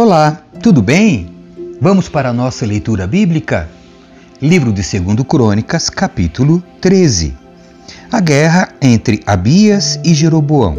[0.00, 1.28] Olá, tudo bem?
[1.80, 3.68] Vamos para a nossa leitura bíblica?
[4.40, 7.34] Livro de 2 Crônicas, capítulo 13.
[8.12, 10.76] A guerra entre Abias e Jeroboão.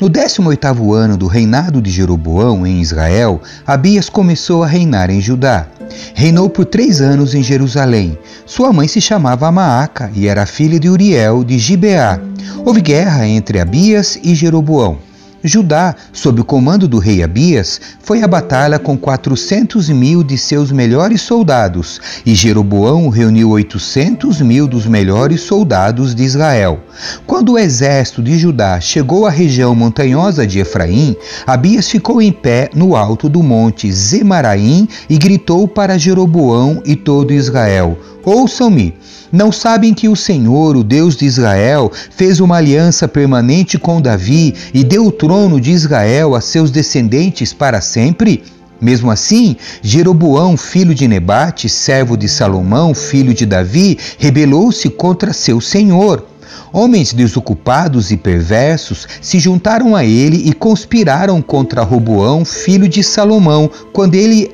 [0.00, 5.66] No 18º ano do reinado de Jeroboão em Israel, Abias começou a reinar em Judá.
[6.14, 8.16] Reinou por três anos em Jerusalém.
[8.46, 12.18] Sua mãe se chamava Maaca e era filha de Uriel de Gibeá.
[12.64, 15.11] Houve guerra entre Abias e Jeroboão.
[15.44, 20.70] Judá, sob o comando do rei Abias, foi à batalha com 400 mil de seus
[20.70, 26.80] melhores soldados, e Jeroboão reuniu 800 mil dos melhores soldados de Israel.
[27.26, 32.70] Quando o exército de Judá chegou à região montanhosa de Efraim, Abias ficou em pé
[32.72, 38.94] no alto do monte Zemaraim e gritou para Jeroboão e todo Israel: Ouçam-me!
[39.32, 44.54] Não sabem que o Senhor, o Deus de Israel, fez uma aliança permanente com Davi
[44.74, 48.42] e deu o trono de Israel a seus descendentes para sempre?
[48.80, 55.60] Mesmo assim, Jeroboão, filho de Nebate, servo de Salomão, filho de Davi, rebelou-se contra seu
[55.60, 56.26] senhor.
[56.72, 63.70] Homens desocupados e perversos se juntaram a ele e conspiraram contra Roboão, filho de Salomão,
[63.92, 64.50] quando ele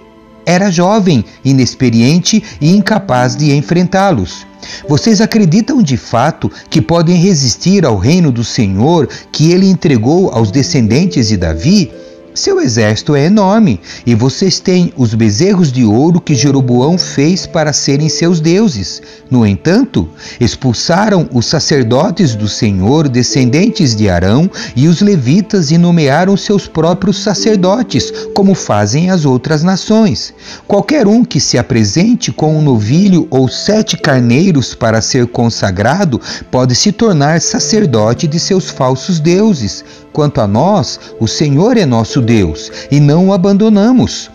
[0.48, 4.46] era jovem, inexperiente e incapaz de enfrentá-los.
[4.88, 10.50] Vocês acreditam de fato que podem resistir ao reino do Senhor que ele entregou aos
[10.50, 11.92] descendentes de Davi?
[12.38, 17.72] Seu exército é enorme e vocês têm os bezerros de ouro que Jeroboão fez para
[17.72, 19.02] serem seus deuses.
[19.28, 20.08] No entanto,
[20.38, 27.24] expulsaram os sacerdotes do Senhor, descendentes de Arão, e os levitas e nomearam seus próprios
[27.24, 30.32] sacerdotes, como fazem as outras nações.
[30.64, 36.20] Qualquer um que se apresente com um novilho ou sete carneiros para ser consagrado
[36.52, 39.84] pode se tornar sacerdote de seus falsos deuses.
[40.12, 44.30] Quanto a nós, o Senhor é nosso Deus e não o abandonamos.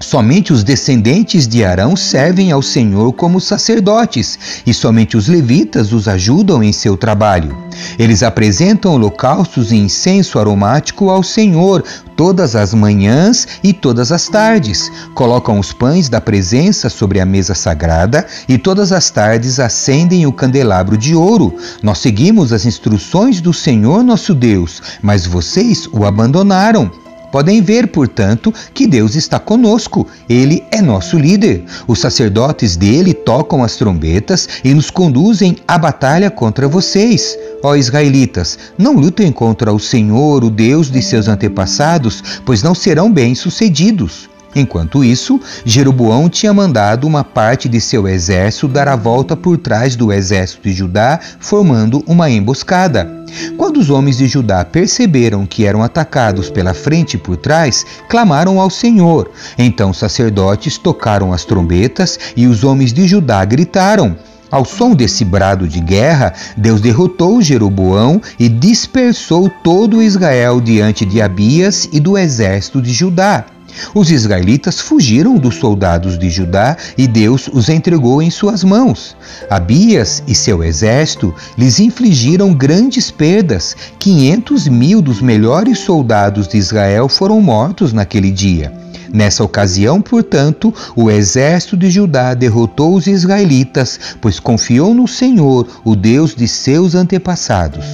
[0.00, 6.08] Somente os descendentes de Arão servem ao Senhor como sacerdotes, e somente os levitas os
[6.08, 7.56] ajudam em seu trabalho.
[7.98, 11.84] Eles apresentam holocaustos e incenso aromático ao Senhor
[12.16, 14.90] todas as manhãs e todas as tardes.
[15.14, 20.32] Colocam os pães da presença sobre a mesa sagrada e todas as tardes acendem o
[20.32, 21.54] candelabro de ouro.
[21.82, 27.01] Nós seguimos as instruções do Senhor nosso Deus, mas vocês o abandonaram.
[27.32, 30.06] Podem ver, portanto, que Deus está conosco.
[30.28, 31.64] Ele é nosso líder.
[31.88, 37.36] Os sacerdotes dele tocam as trombetas e nos conduzem à batalha contra vocês.
[37.62, 43.10] Ó israelitas, não lutem contra o Senhor, o Deus de seus antepassados, pois não serão
[43.10, 44.31] bem-sucedidos.
[44.54, 49.96] Enquanto isso, Jeroboão tinha mandado uma parte de seu exército dar a volta por trás
[49.96, 53.22] do exército de Judá, formando uma emboscada.
[53.56, 58.60] Quando os homens de Judá perceberam que eram atacados pela frente e por trás, clamaram
[58.60, 59.30] ao Senhor.
[59.58, 64.16] Então os sacerdotes tocaram as trombetas e os homens de Judá gritaram.
[64.50, 71.22] Ao som desse brado de guerra, Deus derrotou Jeroboão e dispersou todo Israel diante de
[71.22, 73.46] Abias e do exército de Judá.
[73.94, 79.16] Os israelitas fugiram dos soldados de Judá e Deus os entregou em suas mãos.
[79.50, 83.76] Abias e seu exército lhes infligiram grandes perdas.
[83.98, 88.72] 500 mil dos melhores soldados de Israel foram mortos naquele dia.
[89.12, 95.94] Nessa ocasião, portanto, o exército de Judá derrotou os israelitas, pois confiou no Senhor, o
[95.94, 97.84] Deus de seus antepassados.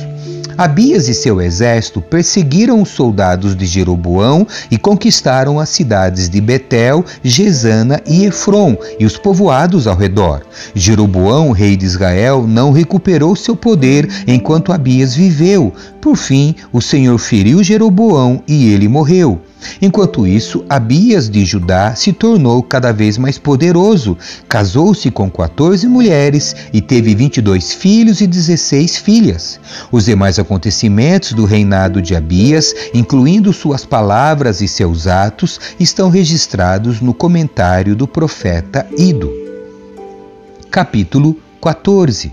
[0.59, 7.05] Abias e seu exército perseguiram os soldados de Jeroboão e conquistaram as cidades de Betel,
[7.23, 10.43] Gesana e Efron e os povoados ao redor.
[10.75, 15.73] Jeroboão, rei de Israel, não recuperou seu poder enquanto Abias viveu.
[16.09, 19.43] Por fim, o Senhor feriu Jeroboão e ele morreu.
[19.81, 24.17] Enquanto isso, Abias de Judá se tornou cada vez mais poderoso,
[24.49, 29.61] casou-se com 14 mulheres e teve 22 filhos e 16 filhas.
[29.93, 37.03] Os demais acontecimentos do reinado de Abias, incluindo suas palavras e seus atos, estão registrados
[37.03, 39.31] no comentário do profeta Ido.
[40.71, 42.33] Capítulo 14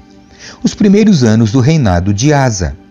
[0.64, 2.85] Os primeiros anos do reinado de Asa.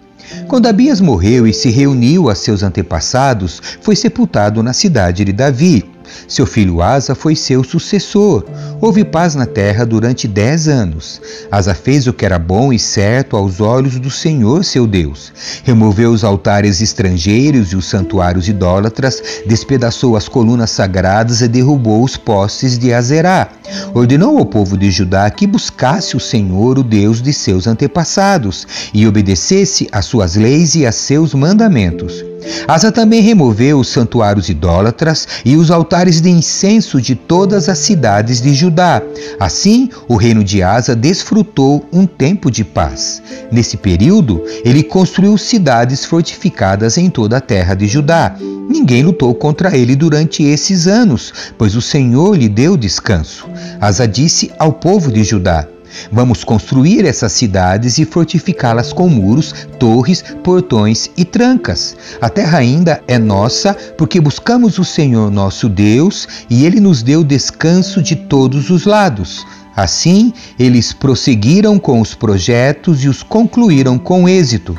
[0.49, 5.94] Quando Abias morreu e se reuniu a seus antepassados, foi sepultado na cidade de Davi.
[6.28, 8.44] Seu filho Asa foi seu sucessor.
[8.80, 11.20] Houve paz na terra durante dez anos.
[11.50, 15.32] Asa fez o que era bom e certo aos olhos do Senhor seu Deus.
[15.64, 22.16] Removeu os altares estrangeiros e os santuários idólatras, despedaçou as colunas sagradas e derrubou os
[22.16, 23.48] postes de Azerá.
[23.94, 29.06] Ordenou ao povo de Judá que buscasse o Senhor, o Deus de seus antepassados, e
[29.06, 32.33] obedecesse às suas leis e a seus mandamentos.
[32.67, 38.41] Asa também removeu os santuários idólatras e os altares de incenso de todas as cidades
[38.41, 39.02] de Judá.
[39.38, 43.23] Assim, o reino de Asa desfrutou um tempo de paz.
[43.50, 48.35] Nesse período, ele construiu cidades fortificadas em toda a terra de Judá.
[48.69, 53.47] Ninguém lutou contra ele durante esses anos, pois o Senhor lhe deu descanso.
[53.81, 55.67] Asa disse ao povo de Judá:
[56.11, 61.96] Vamos construir essas cidades e fortificá-las com muros, torres, portões e trancas.
[62.20, 67.25] A terra ainda é nossa, porque buscamos o Senhor nosso Deus e ele nos deu
[67.25, 69.46] descanso de todos os lados.
[69.76, 74.79] Assim, eles prosseguiram com os projetos e os concluíram com êxito.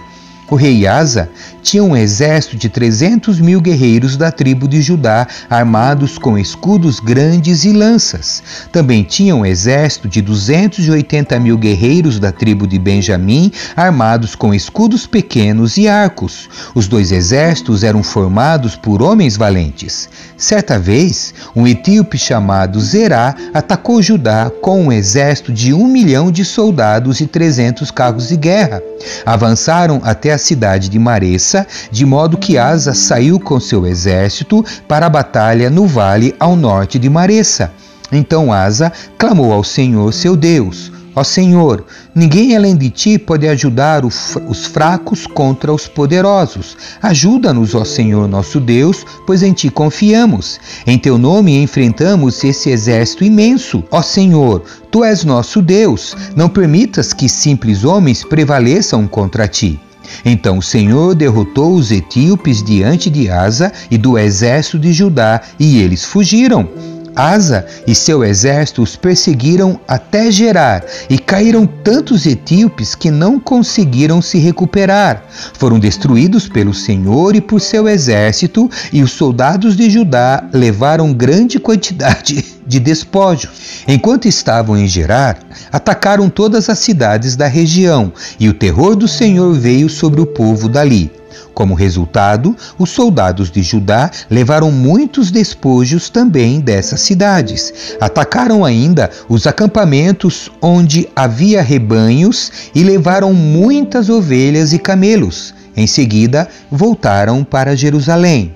[0.49, 1.27] O rei Asa
[1.63, 7.65] tinha um exército de 300 mil guerreiros da tribo de Judá, armados com escudos grandes
[7.65, 8.43] e lanças.
[8.71, 15.07] Também tinha um exército de 280 mil guerreiros da tribo de Benjamim, armados com escudos
[15.07, 16.47] pequenos e arcos.
[16.75, 20.07] Os dois exércitos eram formados por homens valentes.
[20.37, 26.45] Certa vez, um etíope chamado Zerá atacou Judá com um exército de um milhão de
[26.45, 28.83] soldados e 300 carros de guerra.
[29.25, 35.05] Avançaram até a cidade de Maressa, de modo que Asa saiu com seu exército para
[35.07, 37.71] a batalha no vale ao norte de Maressa.
[38.11, 44.03] Então Asa clamou ao Senhor seu Deus: Ó Senhor, ninguém além de ti pode ajudar
[44.03, 46.75] os fracos contra os poderosos.
[47.01, 50.59] Ajuda-nos, ó Senhor nosso Deus, pois em ti confiamos.
[50.85, 53.81] Em teu nome enfrentamos esse exército imenso.
[53.89, 56.17] Ó Senhor, tu és nosso Deus.
[56.35, 59.79] Não permitas que simples homens prevaleçam contra ti.
[60.23, 65.79] Então o Senhor derrotou os etíopes diante de Asa e do exército de Judá, e
[65.79, 66.67] eles fugiram.
[67.15, 74.21] Asa e seu exército os perseguiram até Gerar, e caíram tantos etíopes que não conseguiram
[74.21, 75.23] se recuperar.
[75.53, 81.59] Foram destruídos pelo Senhor e por seu exército, e os soldados de Judá levaram grande
[81.59, 83.83] quantidade de despojos.
[83.87, 85.39] Enquanto estavam em Gerar,
[85.71, 90.67] atacaram todas as cidades da região, e o terror do Senhor veio sobre o povo
[90.67, 91.11] dali.
[91.53, 97.95] Como resultado, os soldados de Judá levaram muitos despojos também dessas cidades.
[97.99, 105.53] Atacaram ainda os acampamentos onde havia rebanhos e levaram muitas ovelhas e camelos.
[105.77, 108.53] Em seguida, voltaram para Jerusalém.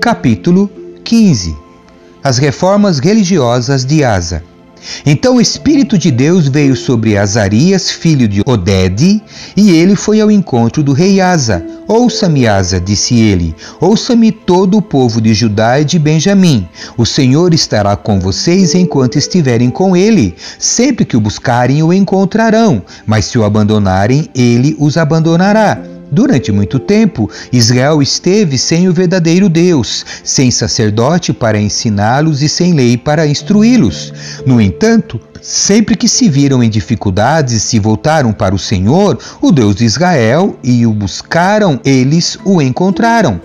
[0.00, 0.70] Capítulo
[1.04, 1.56] 15
[2.22, 4.42] As reformas religiosas de Asa.
[5.04, 9.22] Então o Espírito de Deus veio sobre Azarias, filho de Odede,
[9.56, 11.64] e ele foi ao encontro do rei Asa.
[11.88, 16.68] Ouça-me, Asa, disse ele, ouça-me todo o povo de Judá e de Benjamim.
[16.96, 20.34] O Senhor estará com vocês enquanto estiverem com ele.
[20.58, 25.95] Sempre que o buscarem, o encontrarão, mas se o abandonarem, ele os abandonará.
[26.10, 32.74] Durante muito tempo, Israel esteve sem o verdadeiro Deus, sem sacerdote para ensiná-los e sem
[32.74, 34.12] lei para instruí-los.
[34.46, 39.50] No entanto, sempre que se viram em dificuldades e se voltaram para o Senhor, o
[39.50, 43.40] Deus de Israel, e o buscaram, eles o encontraram.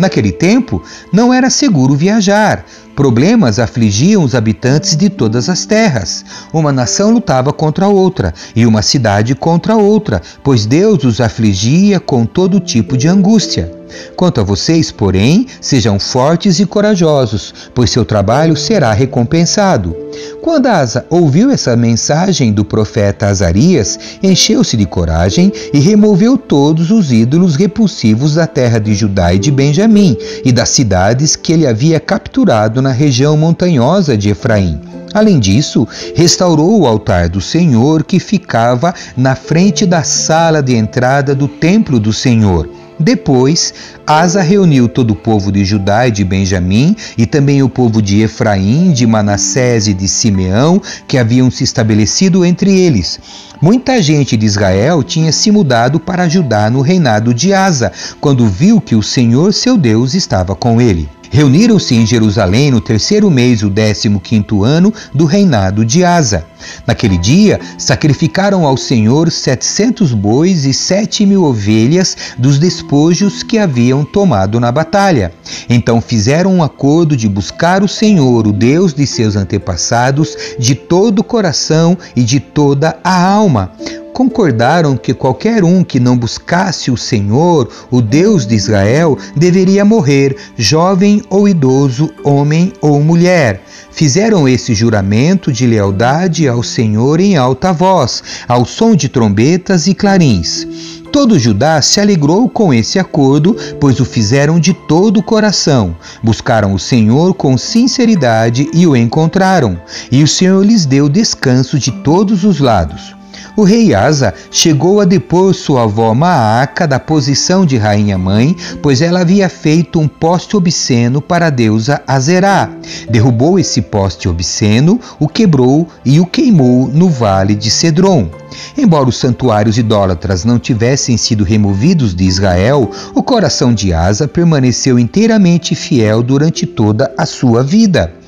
[0.00, 0.82] Naquele tempo,
[1.12, 2.64] não era seguro viajar.
[2.96, 6.24] Problemas afligiam os habitantes de todas as terras.
[6.54, 12.24] Uma nação lutava contra outra e uma cidade contra outra, pois Deus os afligia com
[12.24, 13.79] todo tipo de angústia.
[14.16, 19.96] Quanto a vocês, porém, sejam fortes e corajosos, pois seu trabalho será recompensado.
[20.42, 27.12] Quando Asa ouviu essa mensagem do profeta Azarias, encheu-se de coragem e removeu todos os
[27.12, 32.00] ídolos repulsivos da terra de Judá e de Benjamim e das cidades que ele havia
[32.00, 34.80] capturado na região montanhosa de Efraim.
[35.12, 41.34] Além disso, restaurou o altar do Senhor que ficava na frente da sala de entrada
[41.34, 43.72] do templo do Senhor depois,
[44.06, 48.20] Asa reuniu todo o povo de Judá e de Benjamim, e também o povo de
[48.20, 53.18] Efraim, de Manassés e de Simeão, que haviam se estabelecido entre eles.
[53.60, 57.90] Muita gente de Israel tinha se mudado para Judá no reinado de Asa,
[58.20, 61.08] quando viu que o Senhor seu Deus estava com ele.
[61.32, 66.44] Reuniram-se em Jerusalém no terceiro mês, o décimo quinto ano do reinado de Asa.
[66.84, 74.04] Naquele dia, sacrificaram ao Senhor setecentos bois e sete mil ovelhas dos despojos que haviam
[74.04, 75.32] tomado na batalha.
[75.68, 81.20] Então fizeram um acordo de buscar o Senhor, o Deus de seus antepassados, de todo
[81.20, 83.72] o coração e de toda a alma
[84.12, 90.36] concordaram que qualquer um que não buscasse o Senhor, o Deus de Israel, deveria morrer,
[90.56, 93.62] jovem ou idoso, homem ou mulher.
[93.90, 99.94] Fizeram esse juramento de lealdade ao Senhor em alta voz, ao som de trombetas e
[99.94, 100.66] clarins.
[101.12, 105.96] Todo Judá se alegrou com esse acordo, pois o fizeram de todo o coração.
[106.22, 111.90] Buscaram o Senhor com sinceridade e o encontraram, e o Senhor lhes deu descanso de
[111.90, 113.19] todos os lados.
[113.56, 119.20] O rei Asa chegou a depor sua avó Maaca da posição de rainha-mãe, pois ela
[119.20, 122.70] havia feito um poste obsceno para a deusa Azerá.
[123.08, 128.28] Derrubou esse poste obsceno, o quebrou e o queimou no vale de Cedron.
[128.76, 134.98] Embora os santuários idólatras não tivessem sido removidos de Israel, o coração de Asa permaneceu
[134.98, 138.19] inteiramente fiel durante toda a sua vida.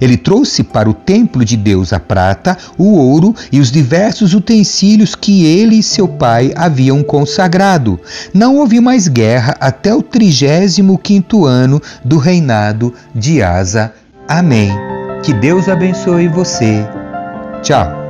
[0.00, 5.14] Ele trouxe para o templo de Deus a prata, o ouro e os diversos utensílios
[5.14, 8.00] que ele e seu pai haviam consagrado.
[8.32, 13.92] Não houve mais guerra até o trigésimo quinto ano do reinado de Asa.
[14.28, 14.70] Amém.
[15.22, 16.86] Que Deus abençoe você.
[17.62, 18.01] Tchau.